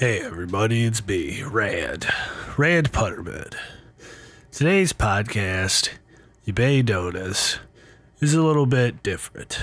[0.00, 2.06] Hey everybody, it's me, Rand.
[2.56, 3.52] Rand Putterman.
[4.50, 5.90] Today's podcast,
[6.42, 7.58] you may notice,
[8.18, 9.60] is a little bit different.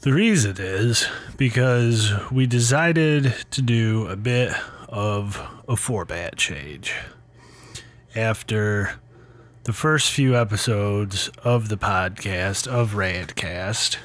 [0.00, 1.06] The reason is
[1.36, 4.54] because we decided to do a bit
[4.88, 6.94] of a format change.
[8.16, 8.92] After
[9.64, 13.98] the first few episodes of the podcast of Randcast,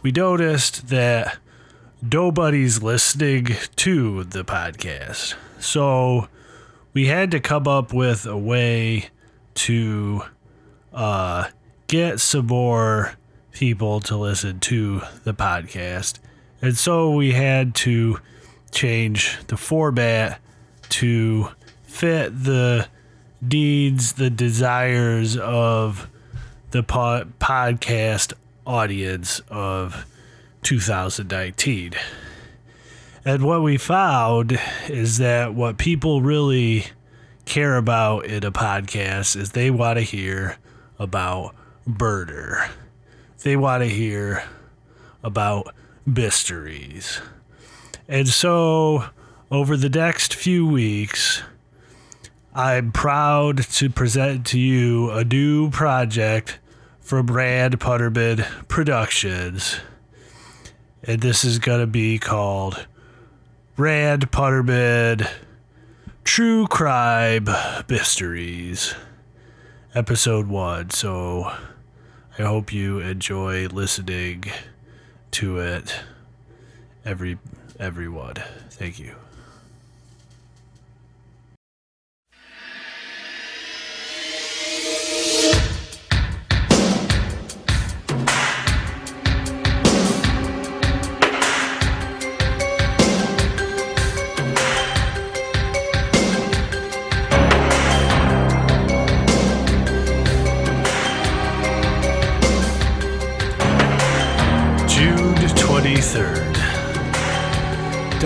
[0.00, 1.36] we noticed that
[2.12, 5.34] nobody's listening to the podcast.
[5.58, 6.28] So
[6.92, 9.08] we had to come up with a way
[9.54, 10.22] to
[10.92, 11.48] uh,
[11.86, 13.14] get some more
[13.52, 16.18] people to listen to the podcast.
[16.60, 18.18] And so we had to
[18.70, 20.40] change the format
[20.90, 21.48] to
[21.84, 22.88] fit the
[23.40, 26.10] needs, the desires of
[26.70, 28.34] the po- podcast
[28.66, 30.04] audience of
[30.64, 31.92] 2019.
[33.24, 36.86] And what we found is that what people really
[37.44, 40.58] care about in a podcast is they want to hear
[40.98, 41.54] about
[41.86, 42.68] murder.
[43.42, 44.44] They want to hear
[45.22, 45.74] about
[46.06, 47.20] mysteries.
[48.08, 49.06] And so,
[49.50, 51.42] over the next few weeks,
[52.54, 56.58] I'm proud to present to you a new project
[57.00, 59.80] from Rand Putterman Productions.
[61.06, 62.86] And this is going to be called
[63.76, 65.28] Rand Putterman
[66.24, 67.46] True Crime
[67.90, 68.94] Mysteries,
[69.94, 70.90] Episode 1.
[70.90, 71.52] So
[72.38, 74.44] I hope you enjoy listening
[75.32, 75.94] to it,
[77.04, 77.36] every
[77.78, 78.36] everyone.
[78.70, 79.23] Thank you.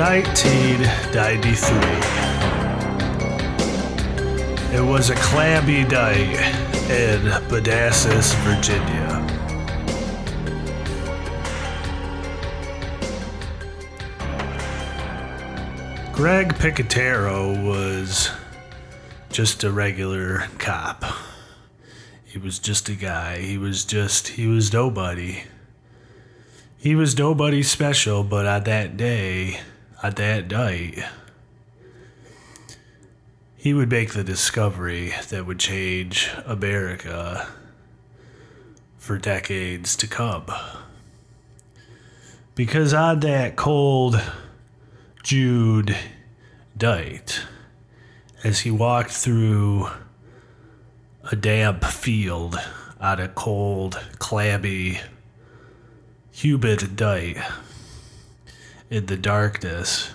[0.09, 1.77] 1993.
[4.75, 6.41] It was a clammy night
[6.89, 9.23] in Manassas, Virginia.
[16.15, 18.31] Greg Picatero was
[19.31, 21.05] just a regular cop.
[22.25, 23.41] He was just a guy.
[23.41, 25.43] He was just, he was nobody.
[26.79, 29.61] He was nobody special, but on that day,
[30.03, 31.05] on that night,
[33.57, 37.49] he would make the discovery that would change America
[38.97, 40.47] for decades to come.
[42.55, 44.21] Because on that cold
[45.23, 45.95] June
[46.81, 47.43] night,
[48.45, 49.89] as he walked through
[51.31, 52.59] a damp field
[53.01, 55.01] on a cold, clammy,
[56.31, 57.39] humid night
[58.91, 60.11] in the darkness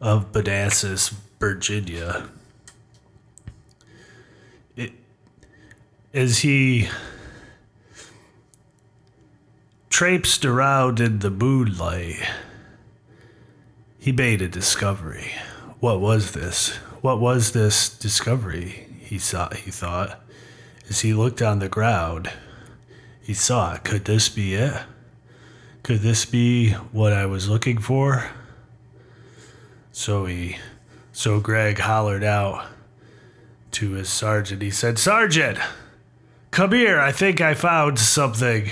[0.00, 2.28] of Manassas, Virginia.
[4.76, 4.92] It,
[6.12, 6.88] as he
[9.90, 12.16] traipsed around in the moonlight,
[13.98, 15.32] he made a discovery.
[15.80, 16.76] What was this?
[17.00, 18.86] What was this discovery?
[19.00, 19.50] He saw.
[19.54, 20.20] He thought,
[20.88, 22.30] as he looked on the ground.
[23.20, 23.76] He saw.
[23.76, 24.74] Could this be it?
[25.88, 28.28] Could this be what I was looking for?
[29.90, 30.58] So he,
[31.12, 32.66] so Greg hollered out
[33.70, 34.60] to his sergeant.
[34.60, 35.56] He said, Sergeant,
[36.50, 37.00] come here.
[37.00, 38.68] I think I found something.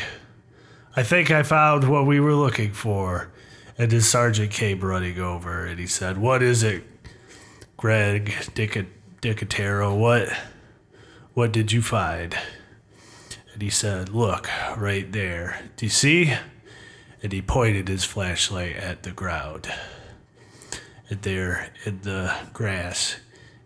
[0.95, 3.33] I think I found what we were looking for.
[3.79, 6.85] And his sergeant came running over and he said, What is it,
[7.79, 8.91] Greg Dick-
[9.23, 9.97] Dickatero?
[9.97, 10.29] What,
[11.33, 12.37] what did you find?
[13.55, 15.63] And he said, Look, right there.
[15.77, 16.35] Do you see?
[17.23, 19.73] And he pointed his flashlight at the ground.
[21.09, 23.17] And there in the grass,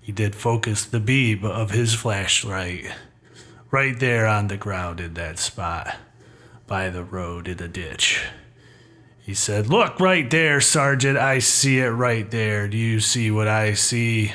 [0.01, 2.87] he did focus the beam of his flashlight
[3.71, 5.97] right there on the ground in that spot
[6.67, 8.25] by the road in the ditch.
[9.21, 11.19] He said, Look right there, Sergeant.
[11.19, 12.69] I see it right there.
[12.69, 14.33] Do you see what I see?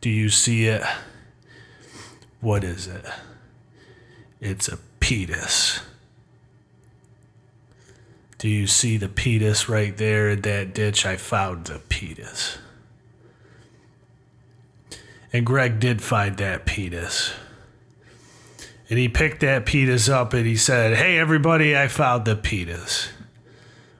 [0.00, 0.82] Do you see it?
[2.40, 3.04] What is it?
[4.40, 5.80] It's a penis.
[8.38, 11.04] Do you see the penis right there in that ditch?
[11.04, 12.58] I found the penis.
[15.32, 17.32] And Greg did find that penis.
[18.88, 23.08] And he picked that penis up and he said, Hey, everybody, I found the penis.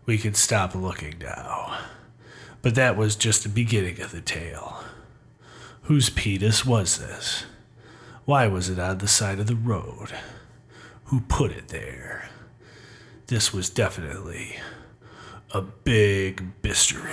[0.07, 1.77] we can stop looking now.
[2.63, 4.85] But that was just the beginning of the tale.
[5.83, 7.45] Whose Petus was this?
[8.25, 10.13] Why was it on the side of the road?
[11.05, 12.29] Who put it there?
[13.29, 14.57] This was definitely
[15.51, 17.13] a big mystery.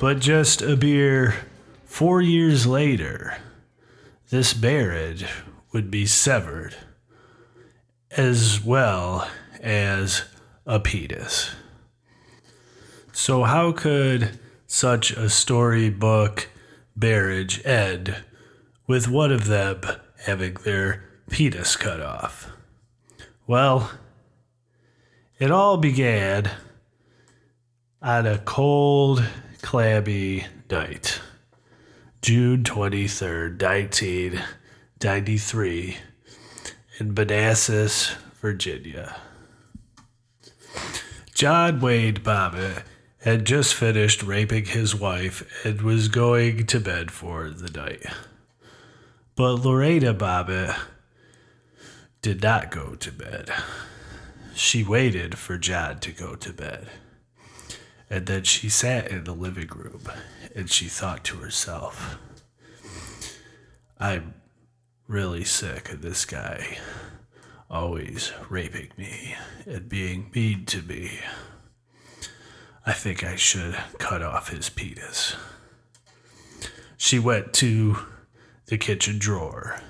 [0.00, 1.34] But just a mere
[1.84, 3.36] four years later,
[4.30, 5.26] this marriage
[5.72, 6.76] would be severed,
[8.12, 9.28] as well
[9.60, 10.24] as
[10.66, 11.50] a penis.
[13.12, 16.48] So, how could such a storybook
[16.94, 18.16] marriage end
[18.86, 19.80] with one of them
[20.24, 22.52] having their penis cut off?
[23.48, 23.90] Well,
[25.40, 26.50] it all began
[28.00, 29.24] on a cold,
[29.62, 31.20] clammy night,
[32.22, 35.96] June 23rd, 1993,
[36.98, 39.16] in Manassas, Virginia.
[41.34, 42.82] John Wayne Bobbitt
[43.20, 48.04] had just finished raping his wife and was going to bed for the night.
[49.36, 50.76] But Loretta Bobbitt
[52.22, 53.50] did not go to bed.
[54.54, 56.88] She waited for John to go to bed.
[58.10, 60.02] And then she sat in the living room
[60.54, 62.18] and she thought to herself,
[63.98, 64.34] I'm
[65.06, 66.78] really sick of this guy
[67.70, 69.34] always raping me
[69.66, 71.18] and being mean to me.
[72.86, 75.36] I think I should cut off his penis.
[76.96, 77.98] She went to
[78.66, 79.80] the kitchen drawer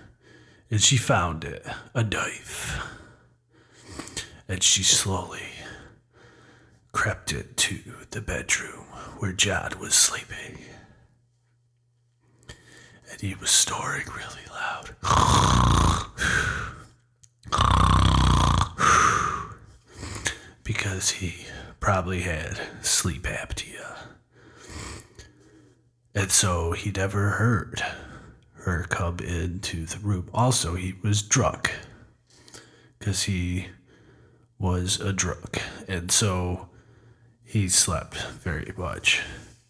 [0.71, 1.65] and she found it
[1.95, 2.81] a knife.
[4.49, 5.43] And she slowly
[6.99, 7.79] crept into
[8.11, 8.85] the bedroom
[9.19, 10.59] where Jad was sleeping.
[13.09, 14.97] And he was snoring really loud.
[20.65, 21.47] because he
[21.79, 23.97] probably had sleep apnea.
[26.17, 27.81] And so he never heard
[28.65, 30.29] her come into the room.
[30.35, 31.71] Also, he was drunk
[32.99, 33.69] because he
[34.59, 35.63] was a drunk.
[35.87, 36.68] And so
[37.49, 39.23] he slept very much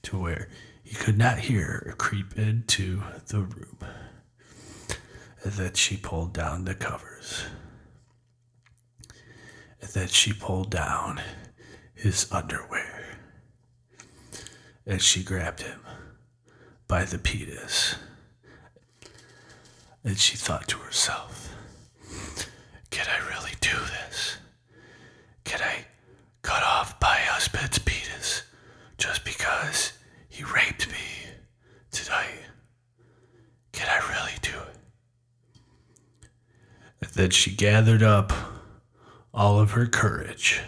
[0.02, 0.48] to where
[0.82, 3.78] he could not hear her creep into the room.
[5.44, 7.44] And then she pulled down the covers.
[9.80, 11.20] And then she pulled down
[11.94, 13.16] his underwear.
[14.84, 15.80] And she grabbed him
[16.88, 17.94] by the penis.
[20.02, 21.54] And she thought to herself,
[22.90, 23.76] Can I really do
[24.08, 24.38] this?
[25.44, 25.84] Can I
[26.42, 28.42] cut off my husband's penis
[28.96, 29.92] just because
[30.28, 30.94] he raped me
[31.90, 32.40] tonight?
[33.72, 34.76] Can I really do it?
[37.18, 38.32] Then she gathered up
[39.34, 40.60] all of her courage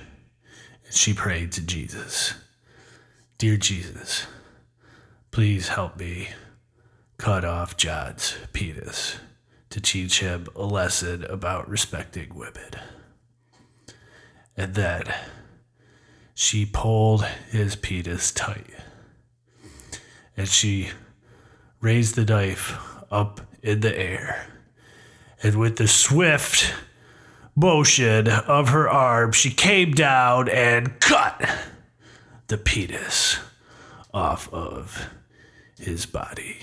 [0.85, 2.35] and she prayed to Jesus
[3.39, 4.27] Dear Jesus,
[5.31, 6.31] please help me
[7.19, 9.19] cut off John's penis
[9.69, 12.73] to teach him a lesson about respecting women.
[14.57, 15.05] And then
[16.35, 18.75] she pulled his penis tight
[20.37, 20.91] and she
[21.81, 22.77] raised the knife
[23.09, 24.49] up in the air.
[25.43, 26.75] And with the swift
[27.57, 31.49] motion of her arm, she came down and cut
[32.49, 33.39] the penis
[34.13, 35.09] off of
[35.79, 36.59] his body.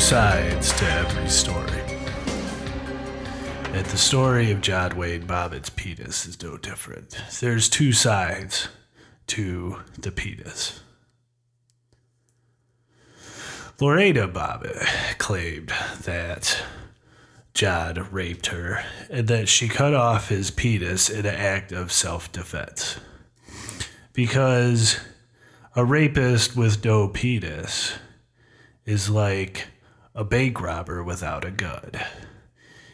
[0.00, 1.80] Sides to every story.
[3.72, 7.16] And the story of John Wayne Bobbitt's penis is no different.
[7.40, 8.68] There's two sides
[9.28, 10.80] to the penis.
[13.78, 16.62] Lorena Bobbitt claimed that
[17.52, 22.32] John raped her and that she cut off his penis in an act of self
[22.32, 22.98] defense.
[24.14, 24.98] Because
[25.76, 27.92] a rapist with no penis
[28.86, 29.68] is like
[30.20, 31.92] a bank robber without a gun.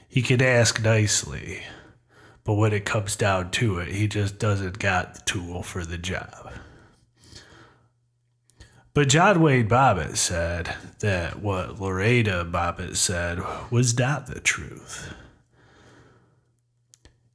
[0.06, 1.64] He can ask nicely,
[2.45, 5.99] but when it comes down to it, he just doesn't got the tool for the
[5.99, 6.52] job.
[8.95, 13.40] But John Wayne Bobbitt said that what Lorena Bobbitt said
[13.73, 15.12] was not the truth.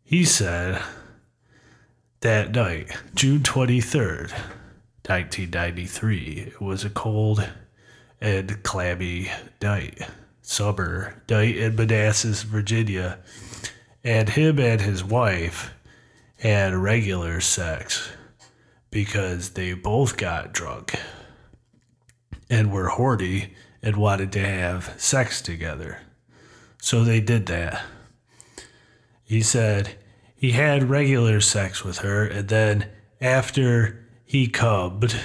[0.06, 0.82] He said
[2.22, 4.32] that night, June 23rd,
[5.06, 7.46] 1993, it was a cold
[8.22, 10.08] and clammy night,
[10.42, 13.20] summer night in Manassas, Virginia,
[14.04, 15.74] and him and his wife
[16.38, 18.12] had regular sex
[18.90, 20.96] because they both got drunk
[22.50, 26.00] and were horny and wanted to have sex together.
[26.82, 27.82] So they did that.
[29.24, 29.96] He said
[30.36, 32.88] he had regular sex with her, and then
[33.22, 35.16] after he cubbed,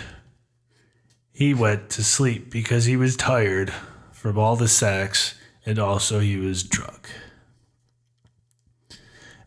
[1.37, 3.71] he went to sleep because he was tired
[4.11, 5.35] from all the sex
[5.67, 7.11] and also he was drunk.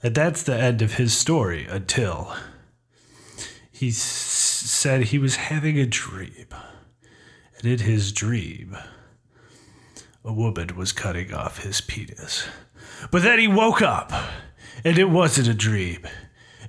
[0.04, 2.32] And that's the end of his story until
[3.72, 6.46] he s- said he was having a dream.
[7.58, 8.78] And in his dream,
[10.24, 12.46] a woman was cutting off his penis.
[13.10, 14.14] But then he woke up,
[14.86, 16.06] and it wasn't a dream.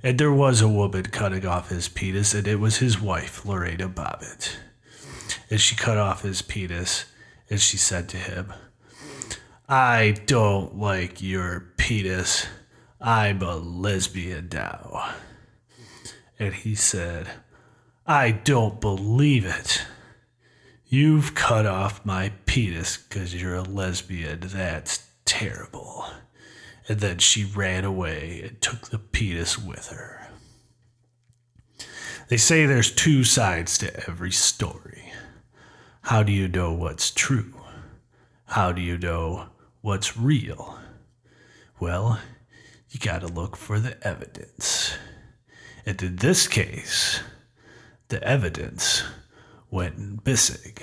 [0.01, 3.87] And there was a woman cutting off his penis, and it was his wife, Lorena
[3.87, 4.55] Bobbitt.
[5.51, 7.05] And she cut off his penis,
[7.49, 8.53] and she said to him,
[9.67, 12.47] I don't like your penis.
[13.01, 15.13] I'm a lesbian now.
[16.39, 17.27] And he said,
[18.07, 19.83] I don't believe it.
[20.85, 24.39] You've cut off my penis because you're a lesbian.
[24.41, 26.05] That's terrible.
[26.87, 30.29] And then she ran away and took the penis with her.
[32.29, 35.11] They say there's two sides to every story.
[36.01, 37.53] How do you know what's true?
[38.45, 39.47] How do you know
[39.81, 40.79] what's real?
[41.79, 42.19] Well,
[42.89, 44.97] you gotta look for the evidence.
[45.85, 47.21] And in this case,
[48.09, 49.03] the evidence
[49.69, 50.75] went missing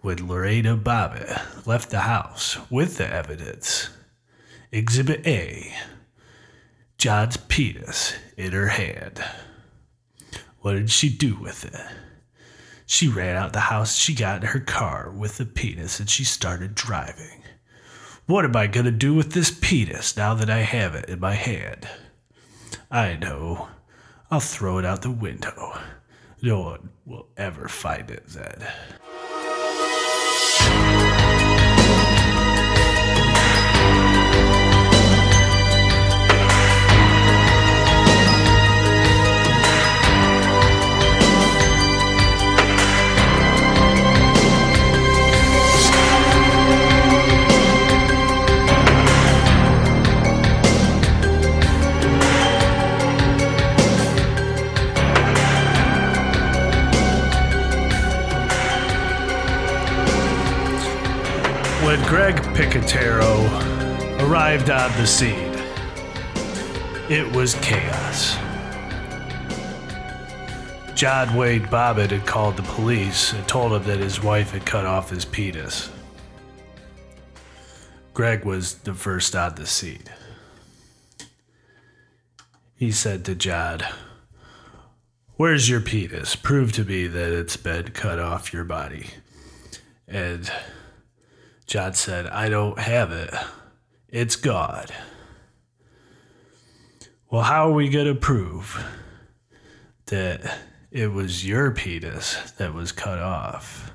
[0.00, 3.90] when Lorena Bobbitt left the house with the evidence.
[4.70, 5.72] Exhibit A
[6.98, 9.24] John's penis in her hand.
[10.60, 11.80] What did she do with it?
[12.86, 16.22] She ran out the house, she got in her car with the penis, and she
[16.22, 17.42] started driving.
[18.26, 21.34] What am I gonna do with this penis now that I have it in my
[21.34, 21.88] hand?
[22.90, 23.68] I know.
[24.30, 25.78] I'll throw it out the window.
[26.42, 28.66] No one will ever find it then.
[61.86, 63.46] When Greg Picatero
[64.20, 65.54] arrived on the scene,
[67.08, 68.34] it was chaos.
[70.96, 74.84] John Wayne Bobbitt had called the police and told him that his wife had cut
[74.84, 75.88] off his penis.
[78.14, 80.02] Greg was the first on the scene.
[82.74, 83.82] He said to John,
[85.36, 86.34] Where's your penis?
[86.34, 89.10] Prove to me that it's been cut off your body.
[90.08, 90.50] And
[91.66, 93.34] John said, I don't have it.
[94.08, 94.92] It's God.
[97.28, 98.84] Well, how are we going to prove
[100.06, 100.58] that
[100.92, 103.90] it was your penis that was cut off?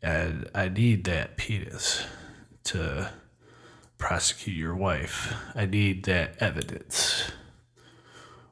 [0.00, 2.04] And I need that penis
[2.64, 3.10] to
[3.98, 5.34] prosecute your wife.
[5.54, 7.32] I need that evidence.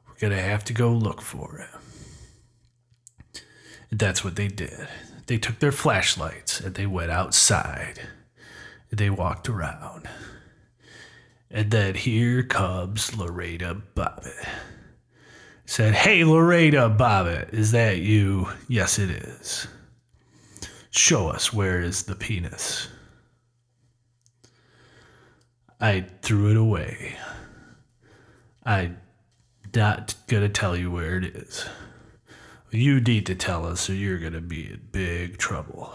[0.05, 3.41] We're going to have to go look for it.
[3.89, 4.89] And that's what they did.
[5.27, 8.01] They took their flashlights and they went outside.
[8.91, 10.07] They walked around.
[11.49, 14.47] And then here comes Lorena Bobbitt.
[15.65, 18.49] Said, Hey, Lorena Bobbitt, is that you?
[18.67, 19.67] Yes, it is.
[20.91, 22.87] Show us where is the penis.
[25.81, 27.15] I threw it away.
[28.63, 28.97] I'm
[29.75, 31.67] not gonna tell you where it is.
[32.71, 35.93] You need to tell us or you're gonna be in big trouble.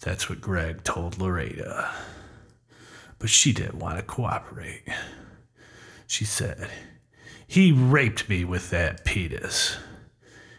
[0.00, 1.90] That's what Greg told Loretta.
[3.18, 4.84] But she didn't want to cooperate.
[6.06, 6.70] She said,
[7.46, 9.76] He raped me with that penis.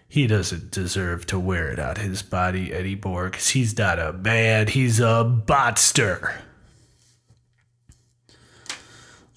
[0.10, 4.68] He doesn't deserve to wear it on his body anymore because he's not a man,
[4.68, 6.42] he's a monster.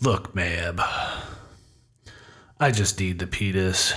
[0.01, 0.81] Look, ma'am,
[2.59, 3.93] I just need the penis.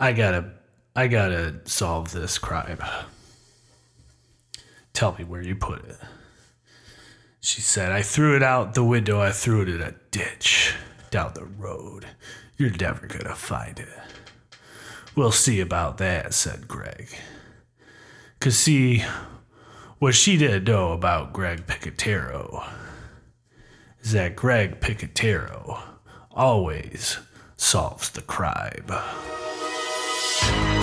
[0.00, 0.52] I gotta,
[0.94, 2.78] I gotta solve this crime.
[4.92, 5.96] Tell me where you put it.
[7.40, 9.20] She said, I threw it out the window.
[9.20, 10.74] I threw it in a ditch
[11.10, 12.06] down the road.
[12.56, 13.88] You're never gonna find it.
[15.14, 17.08] We'll see about that, said Greg.
[18.40, 19.04] Cause see,
[19.98, 22.64] what she didn't know about Greg Picatero
[24.00, 25.80] is that Greg Picatero
[26.30, 27.18] always
[27.56, 28.86] solves the crime
[30.42, 30.77] you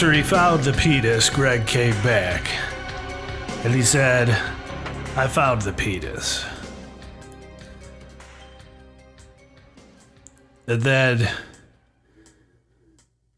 [0.00, 2.48] After he found the penis, Greg came back
[3.64, 4.30] and he said,
[5.14, 6.42] I found the penis.
[10.66, 11.28] And then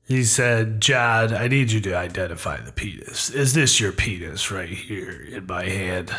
[0.06, 3.28] he said, John, I need you to identify the penis.
[3.30, 6.14] Is this your penis right here in my hand?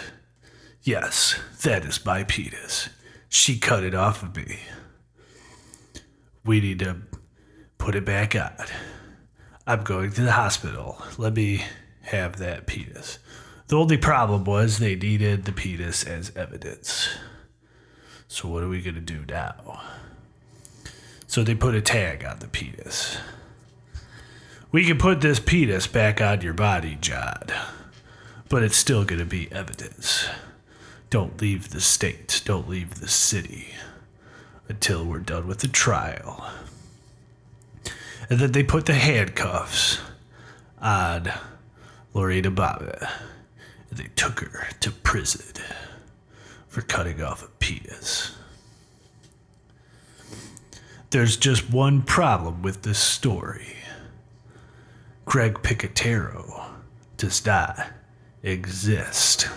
[0.81, 2.89] Yes, that is my penis.
[3.29, 4.59] She cut it off of me.
[6.43, 6.97] We need to
[7.77, 8.67] put it back on.
[9.65, 11.01] I'm going to the hospital.
[11.17, 11.63] Let me
[12.01, 13.19] have that penis.
[13.67, 17.07] The only problem was they needed the penis as evidence.
[18.27, 19.81] So, what are we going to do now?
[21.27, 23.17] So, they put a tag on the penis.
[24.73, 27.43] We can put this penis back on your body, John,
[28.49, 30.27] but it's still going to be evidence.
[31.09, 33.67] Don't leave the state, don't leave the city
[34.67, 36.51] until we're done with the trial
[38.29, 39.99] and then they put the handcuffs
[40.81, 41.31] on
[42.13, 43.09] Loretta Bobbitt.
[43.89, 45.63] And they took her to prison
[46.67, 48.35] for cutting off a penis.
[51.11, 53.75] There's just one problem with this story.
[55.25, 56.65] Greg Picatero
[57.17, 57.87] does not
[58.41, 59.47] exist.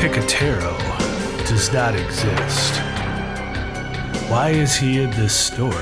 [0.00, 0.74] Picatero
[1.46, 2.76] does not exist.
[4.30, 5.74] Why is he in this story?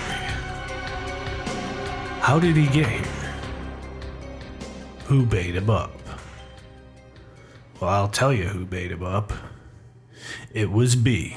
[2.19, 3.33] How did he get here?
[5.05, 5.93] Who bait him up?
[7.81, 9.33] Well, I'll tell you who bait him up.
[10.53, 11.37] It was B.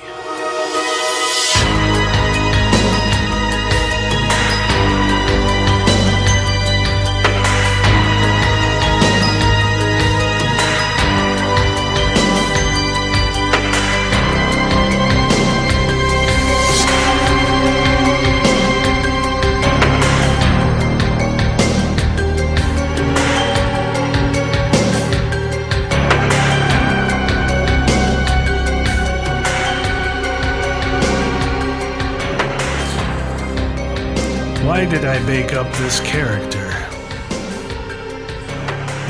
[34.92, 36.70] did I make up this character?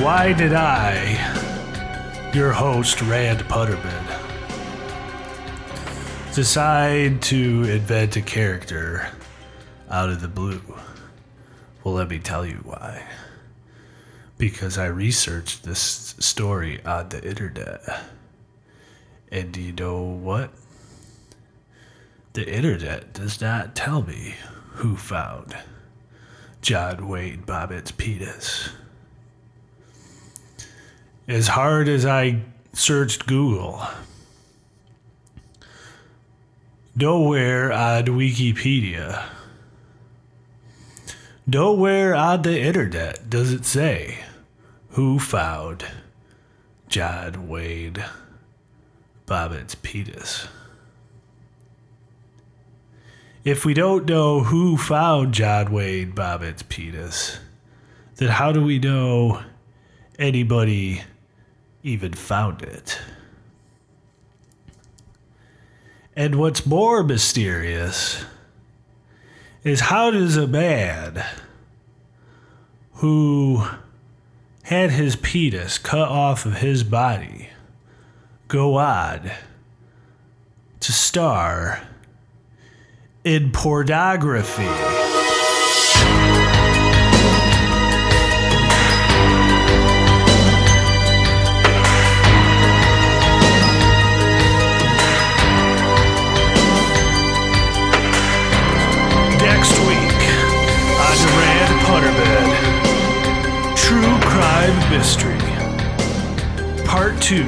[0.03, 4.05] Why did I, your host, Rand Putterman,
[6.35, 9.07] decide to invent a character
[9.89, 10.61] out of the blue?
[11.83, 13.03] Well, let me tell you why.
[14.41, 17.81] because I researched this story on the internet.
[19.31, 20.51] And do you know what?
[22.33, 24.33] The internet does not tell me
[24.81, 25.55] who found
[26.63, 28.71] John Wayne Bobbitt's penis.
[31.27, 32.41] As hard as I
[32.73, 33.79] searched Google,
[36.95, 39.23] nowhere on Wikipedia,
[41.45, 44.17] nowhere on the internet does it say
[44.89, 45.85] who found
[46.89, 48.03] John Wayne
[49.27, 50.47] Bobbitt's penis.
[53.43, 57.39] If we don't know who found John Wayne Bobbitt's penis,
[58.17, 59.41] then how do we know
[60.19, 61.01] anybody
[61.81, 63.01] even found it?
[66.15, 68.23] And what's more mysterious
[69.63, 71.25] is how does a man
[72.95, 73.65] who
[74.63, 77.49] had his penis cut off of his body
[78.47, 79.31] go on
[80.79, 81.87] to star
[83.23, 84.63] in pornography?
[99.43, 100.11] Next week
[103.75, 105.37] True Crime Mystery,
[106.85, 107.43] Part 2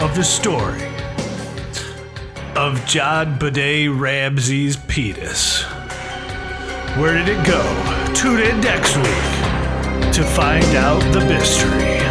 [0.00, 0.95] of the story
[2.56, 5.62] of JonBenét Ramsey's penis.
[6.96, 7.62] Where did it go?
[8.14, 12.05] Tune in next week to find out the mystery.